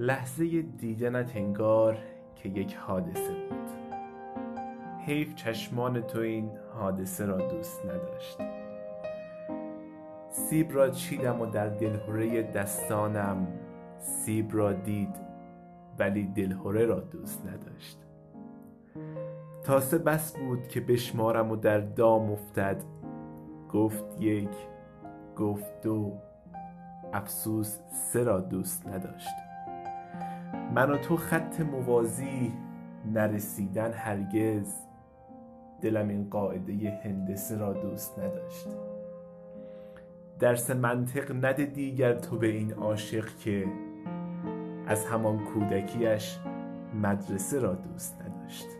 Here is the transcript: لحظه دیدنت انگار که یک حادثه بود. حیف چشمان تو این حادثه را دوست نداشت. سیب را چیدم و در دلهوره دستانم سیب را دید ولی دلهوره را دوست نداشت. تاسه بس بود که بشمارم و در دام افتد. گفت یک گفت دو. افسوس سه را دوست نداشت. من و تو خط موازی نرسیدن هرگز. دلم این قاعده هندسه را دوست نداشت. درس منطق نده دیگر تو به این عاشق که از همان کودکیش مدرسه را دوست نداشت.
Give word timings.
لحظه 0.00 0.62
دیدنت 0.62 1.36
انگار 1.36 1.98
که 2.36 2.48
یک 2.48 2.74
حادثه 2.74 3.32
بود. 3.48 3.70
حیف 5.06 5.34
چشمان 5.34 6.00
تو 6.00 6.18
این 6.18 6.50
حادثه 6.74 7.26
را 7.26 7.36
دوست 7.36 7.86
نداشت. 7.86 8.38
سیب 10.30 10.72
را 10.72 10.90
چیدم 10.90 11.40
و 11.40 11.46
در 11.46 11.68
دلهوره 11.68 12.42
دستانم 12.42 13.46
سیب 13.98 14.48
را 14.52 14.72
دید 14.72 15.16
ولی 15.98 16.26
دلهوره 16.26 16.86
را 16.86 17.00
دوست 17.00 17.46
نداشت. 17.46 17.98
تاسه 19.64 19.98
بس 19.98 20.36
بود 20.36 20.68
که 20.68 20.80
بشمارم 20.80 21.50
و 21.50 21.56
در 21.56 21.80
دام 21.80 22.30
افتد. 22.30 22.82
گفت 23.72 24.04
یک 24.20 24.50
گفت 25.36 25.80
دو. 25.82 26.12
افسوس 27.12 27.78
سه 27.90 28.22
را 28.22 28.40
دوست 28.40 28.86
نداشت. 28.86 29.47
من 30.74 30.90
و 30.90 30.96
تو 30.96 31.16
خط 31.16 31.60
موازی 31.60 32.52
نرسیدن 33.12 33.92
هرگز. 33.92 34.74
دلم 35.80 36.08
این 36.08 36.30
قاعده 36.30 37.00
هندسه 37.04 37.56
را 37.58 37.72
دوست 37.72 38.18
نداشت. 38.18 38.66
درس 40.38 40.70
منطق 40.70 41.44
نده 41.44 41.64
دیگر 41.64 42.14
تو 42.14 42.38
به 42.38 42.46
این 42.46 42.72
عاشق 42.72 43.26
که 43.36 43.66
از 44.86 45.06
همان 45.06 45.38
کودکیش 45.44 46.38
مدرسه 47.02 47.60
را 47.60 47.74
دوست 47.74 48.22
نداشت. 48.22 48.77